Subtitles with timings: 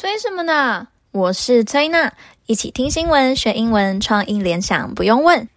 [0.00, 0.86] 催什么呢？
[1.10, 2.12] 我是崔娜，
[2.46, 5.48] 一起听新闻学英文，创意联想不用问。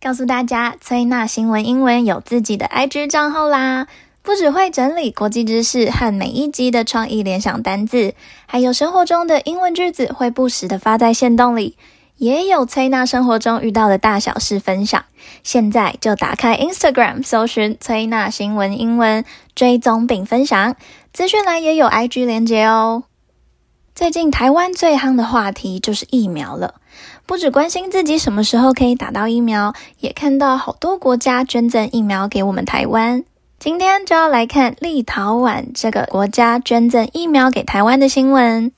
[0.00, 3.86] 告诉大家，崔娜新闻英文有自己的 IG 账号啦，
[4.22, 8.14] 不只会整理国际知识和每一集的创意联想单字，
[8.46, 11.76] 还有生活中的英文句子会不时的发在线动里。
[12.20, 15.06] 也有崔娜生活中遇到的大小事分享，
[15.42, 19.24] 现在就打开 Instagram，搜寻崔娜新闻英文，
[19.54, 20.76] 追踪并分享。
[21.14, 23.04] 资讯栏也有 IG 连结哦。
[23.94, 26.74] 最近台湾最夯的话题就是疫苗了，
[27.24, 33.24] 不只关心自己什么时候可以打到疫苗，也看到好多国家捐赠疫苗给我们台湾。
[33.58, 38.70] 今天就要来看立陶宛这个国家捐赠疫苗给台湾的新闻。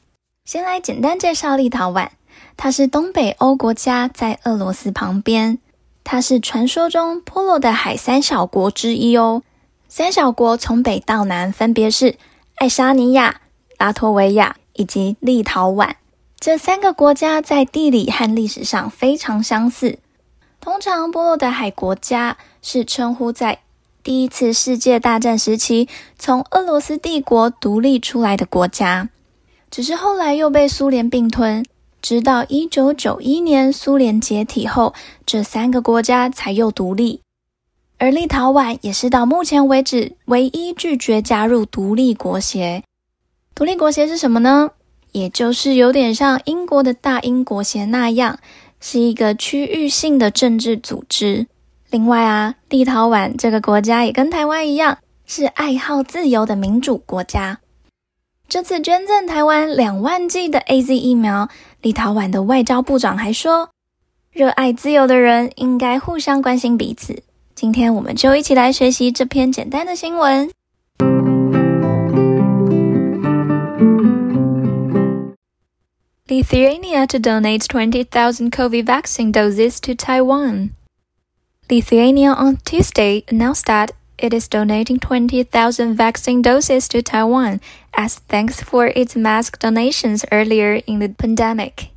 [0.45, 2.11] 先来简单介绍立陶宛。
[2.57, 5.59] 它是东北欧国家，在俄罗斯旁边。
[6.05, 9.43] 它是传说中波罗的海三小国之一哦。
[9.89, 12.17] 三小国从北到南分别是
[12.57, 13.41] 爱沙尼亚、
[13.79, 15.95] 拉脱维亚以及立陶宛。
[16.41, 19.99] 这三个国家在地理和历史上非常相似。
[20.61, 23.61] 通常，波罗的海国家是称呼在
[24.03, 29.09] 第一次世界大战时期从俄罗斯帝国独立出来的国家，
[29.71, 31.65] 只是后来又被苏联并吞。
[32.03, 34.93] 直到一九九一年苏联解体后，
[35.25, 37.21] 这三个国家才又独立。
[37.99, 42.83] 而立陶宛也是到目前为止唯一拒绝加入独立国协。
[43.55, 44.73] 独立国协是什么呢？
[45.13, 48.39] 也就是有点像英国的大英国协那样，
[48.81, 51.47] 是一个区域性的政治组织。
[51.91, 57.61] 另外啊，立陶宛这个国家也跟台湾一样，是爱好自由的民主国家。
[58.49, 61.49] 这次捐赠台湾两万剂的 AZ 疫苗，
[61.83, 63.69] 立陶宛的外交部长还说，
[64.31, 67.25] 热爱自由的人应该互相关心彼此。
[67.57, 70.49] 今天我们就一起来学习这篇简单的新闻。
[76.29, 80.71] Lithuania to donate 20,000 COVID vaccine doses to Taiwan.
[81.69, 83.91] Lithuania on Tuesday announced that
[84.22, 87.60] it is donating 20,000 vaccine doses to Taiwan
[87.94, 91.90] as thanks for its mass donations earlier in the pandemic.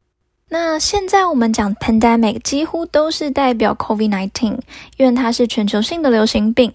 [0.47, 4.59] 那现在我们讲 pandemic 几乎都是代表 COVID-19，
[4.95, 6.71] 因为它是全球性的流行病。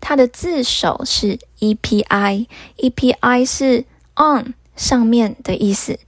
[0.01, 3.87] 它的字首是 E-P-I，E-P-I 是
[4.18, 6.00] on 上面的意思，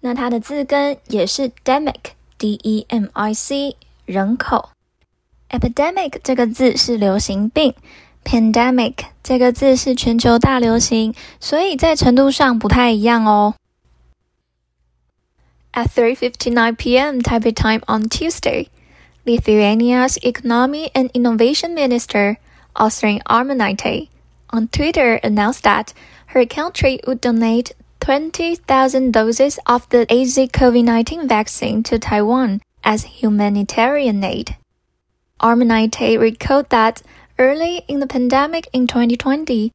[0.00, 3.76] 那它的字根也是 demic，D-E-M-I-C
[4.06, 4.70] 人口。
[5.50, 7.74] epidemic 这个字是流行病，
[8.24, 13.54] pandemic 这个字是全球大流行，所以在程度上不太一样哦。
[15.72, 17.20] At 3:59 p.m.
[17.20, 18.68] Taipei time on Tuesday,
[19.24, 22.36] Lithuania's Economy and Innovation Minister,
[22.74, 24.08] Aušrinė Armonaitė,
[24.52, 25.92] on Twitter announced that
[26.34, 34.24] her country would donate 20,000 doses of the AZ COVID-19 vaccine to Taiwan as humanitarian
[34.24, 34.56] aid.
[35.40, 37.02] Armonaitė recalled that
[37.38, 39.72] early in the pandemic in 2020,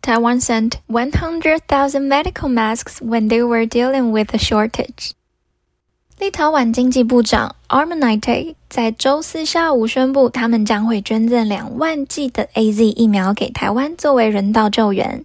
[0.00, 5.12] Taiwan sent 100,000 medical masks when they were dealing with a shortage.
[6.18, 15.24] 立陶宛经济部长 Armonaitė 在周四下午宣布，他们将会捐赠两万剂的 AZ 疫苗给台湾作为人道救援。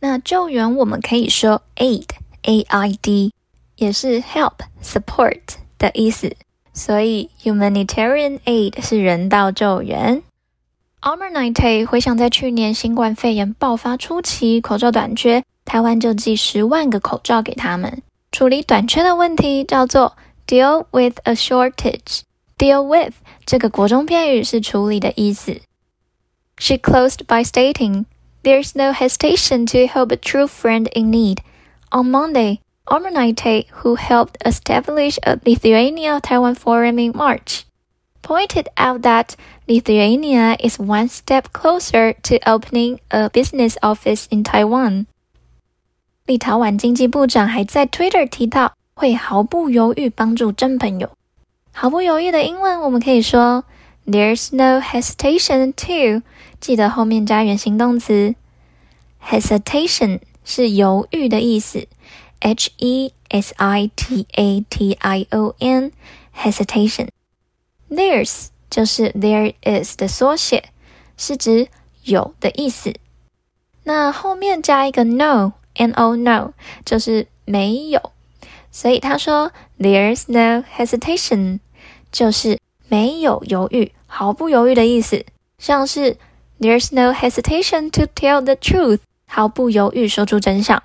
[0.01, 3.33] 那救援我们可以说 aid，A-I-D，
[3.77, 5.41] 也是 help、support
[5.79, 6.37] 的意思，
[6.73, 10.23] 所以 humanitarian aid 是人道救援。
[11.01, 18.03] Armonaitė 回想在去年新冠肺炎爆发初期，口罩短缺，台湾就寄十万个口罩给他们。
[18.33, 20.17] 处理短缺的问题叫做
[20.47, 23.15] deal with a shortage。deal with
[23.45, 25.61] 这个国中片语是处理的意思。
[26.57, 28.05] She closed by stating,
[28.49, 31.39] "There's no hesitation to help a true friend in need."
[31.91, 37.65] On Monday, Armonaite, who helped establish a Lithuania-Taiwan forum in March,
[38.21, 45.07] pointed out that Lithuania is one step closer to opening a business office in Taiwan.
[46.27, 51.11] 立陶宛经济部长还在 Twitter 提到，会毫不犹豫帮助真朋友。
[51.73, 53.65] 毫不犹豫的英文，我们可以说
[54.07, 56.23] There's no hesitation to，
[56.61, 58.35] 记得后面加原形动词。
[59.24, 61.88] Hesitation 是犹豫的意思
[62.40, 67.10] ，H E S I T A T I O N，hesitation。
[67.90, 70.70] There's 就是 there is 的缩写，
[71.18, 71.68] 是指
[72.04, 72.94] 有的意思。
[73.84, 76.54] 那后面加一个 no，N O no，
[76.86, 78.12] 就是没有。
[78.72, 81.60] 所以他说 There's no hesitation。
[82.12, 82.58] 就是
[82.88, 85.24] 没有犹豫、毫不犹豫的意思，
[85.60, 86.18] 像是
[86.60, 90.80] There's no hesitation to tell the truth，毫不犹豫说出真相；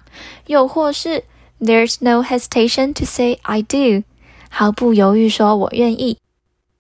[0.47, 1.25] 又或是
[1.59, 4.05] There's no hesitation to say I do，
[4.51, 6.19] 毫不犹豫说我愿意。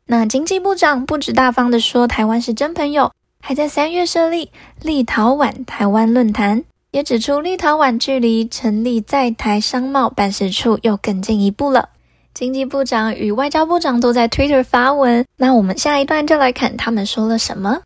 [0.06, 4.50] 那经济部长不止大方的说台湾是真朋友，还在三月设立
[4.82, 11.88] 立陶宛台湾论坛，也指出立陶宛距离成立在台商贸办事处又更进一步了。
[12.34, 17.81] 经济部长与外交部长都在 Twitter 发文，那我们下一段就来看他们说了什么。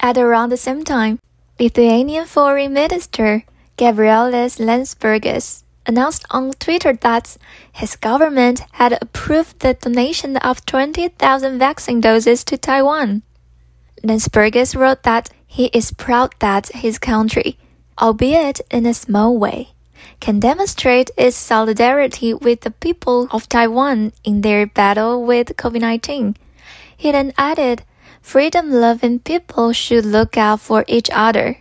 [0.00, 1.18] At around the same time,
[1.58, 3.44] Lithuanian Foreign Minister
[3.76, 7.36] Gabrielius Landsbergis announced on Twitter that
[7.72, 13.22] his government had approved the donation of 20,000 vaccine doses to Taiwan.
[14.02, 17.58] Landsbergis wrote that he is proud that his country
[18.00, 19.70] albeit in a small way,
[20.20, 26.36] can demonstrate its solidarity with the people of Taiwan in their battle with COVID-19.
[26.96, 27.84] He then added,
[28.24, 31.56] freedom-loving people should look out for each other.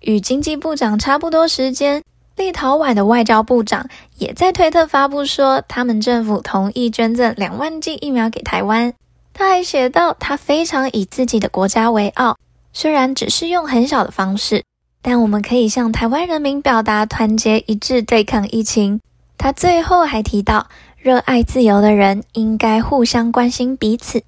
[0.00, 2.02] 与经济部长差不多时间，
[2.36, 8.94] 立陶宛的外交部长也在推特发布说，他们政府同意捐赠两万剂疫苗给台湾。
[9.34, 12.36] 他还写道，他非常以自己的国家为傲，
[12.72, 14.64] 虽然只是用很小的方式。
[15.00, 19.00] 但我们可以向台湾人民表达团结一致对抗疫情。
[19.38, 20.66] 他最后还提到，
[20.98, 24.24] 热爱自由的人应该互相关心彼此。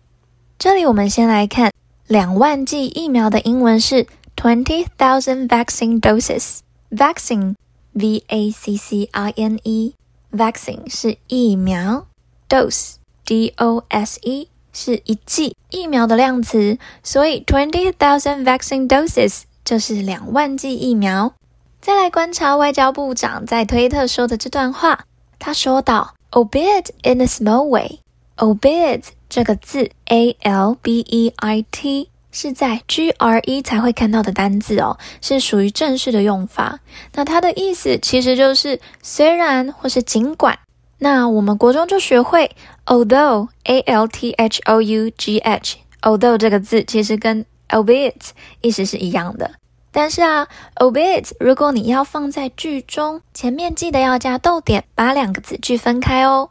[0.60, 1.72] 这里我们先来看
[2.06, 6.58] 两万剂疫苗的英文是 twenty thousand vaccine doses。
[6.90, 12.06] vaccine，v a c c i n e，vaccine 是疫苗
[12.46, 19.44] ，dose，d o s e 是一剂疫苗的量词，所以 twenty thousand vaccine doses。
[19.64, 21.32] 就是两万剂疫苗。
[21.80, 25.06] 再来观察外交部长在推特说的这段话，
[25.38, 28.00] 他说道：“Albeit in a small way。
[28.36, 36.80] ”Albeit 这个字，A L B E I T 是在 G R E 才会看到的单字哦，是属于正式的用法。
[37.14, 40.58] 那它的意思其实就是虽然或是尽管。
[40.98, 42.50] 那我们国中就学会
[42.84, 48.14] Although A L T H O U G H，Although 这个字其实跟 Albeit
[48.60, 49.52] 意思是一样的。
[49.92, 50.46] 但是啊
[50.76, 56.50] ，albeit 如果你要放在句中，前面记得要加逗点，把两个子句分开哦。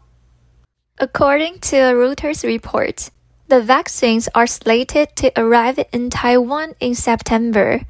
[1.05, 3.11] According to a Reuters report,
[3.49, 7.83] the vaccines are slated to arrive in Taiwan in September.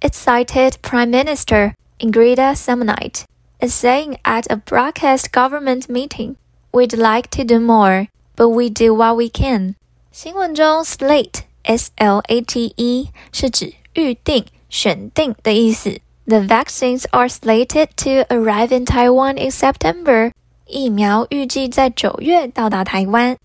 [0.00, 3.24] It cited Prime Minister Ingrid Semonite
[3.60, 6.36] as saying at a broadcast government meeting,
[6.72, 9.74] "We'd like to do more, but we do what we can."
[10.12, 14.44] 新闻中，slate s l a t e 是指预定。
[14.68, 16.00] 选定的意思。
[16.26, 20.30] The vaccines are slated to arrive in Taiwan in September。
[20.67, 23.37] 疫苗预计在九月到达台湾。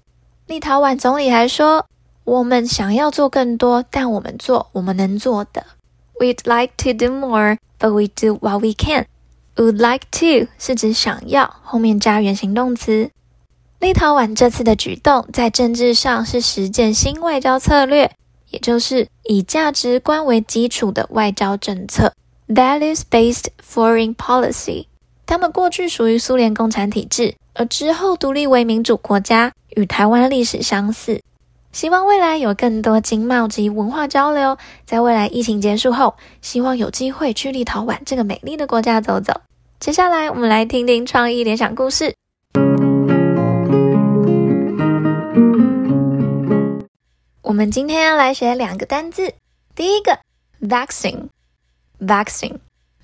[0.46, 1.86] 立陶宛总理还说
[2.24, 5.64] ：“我们想要做更多，但我们做我们能做的。
[6.18, 9.06] We'd like to do more, but we do what we can.”
[9.56, 13.10] Would like to 是指想要，后面加原形动词。
[13.78, 18.10] 立陶宛这次的举动在政治上是实践新外交策略。
[18.50, 22.12] 也就是以价值观为基础的外交政策
[22.48, 24.84] （values-based foreign policy）。
[25.32, 31.22] 他们过去属于苏联共产体制，而之后独立为民主国家，与台湾历史相似。
[31.72, 34.58] 希望未来有更多经贸及文化交流。
[34.84, 39.40] 在未来疫情结束后，希望有机会去立陶宛这个美丽的国家走走。
[39.80, 42.14] 接下来，我们来听听创意联想故事。
[47.40, 49.32] 我们今天要来学两个单字。
[49.74, 50.18] 第一个
[50.60, 51.28] ，vaccine，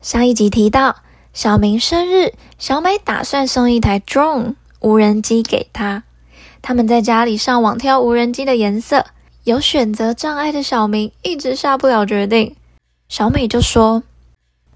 [0.00, 0.96] 上一集提到
[1.32, 6.02] 小明生日，小美打算送一台 drone 无人机给他。
[6.62, 9.04] 他们在家里上网挑无人机的颜色，
[9.44, 12.54] 有选择障碍的小明一直下不了决定。
[13.08, 14.04] 小美就说：“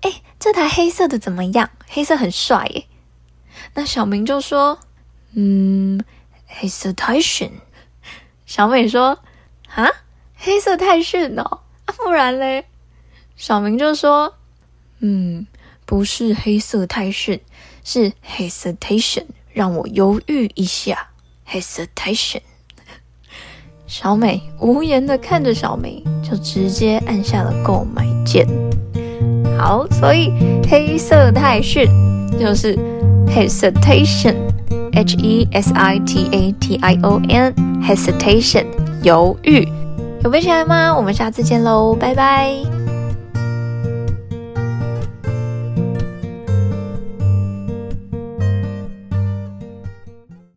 [0.02, 1.70] 哎，这台黑色的怎么样？
[1.86, 2.84] 黑色很帅耶。”
[3.74, 4.80] 那小明就说
[5.34, 6.04] ：“嗯，
[6.46, 7.50] 黑色太逊。”
[8.44, 9.20] 小美说
[9.72, 9.88] ：“啊，
[10.36, 12.66] 黑色太逊哦，啊，不然嘞？”
[13.36, 14.34] 小明就说。
[15.00, 15.46] 嗯，
[15.84, 17.38] 不是黑色太逊，
[17.84, 21.10] 是 hesitation，让我犹豫一下。
[21.50, 22.40] hesitation，
[23.86, 28.46] 小美无言的看着小明，就直接按下了购买键。
[29.58, 30.32] 好，所以
[30.68, 31.88] 黑色泰逊
[32.38, 32.76] 就是
[33.28, 38.66] hesitation，h e s i t a t i o n，hesitation，
[39.02, 39.66] 犹豫。
[40.22, 40.94] 有背起来吗？
[40.94, 42.75] 我们下次见喽，拜拜。